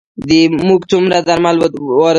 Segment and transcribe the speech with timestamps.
[0.67, 2.07] موږ څومره درمل واردوو؟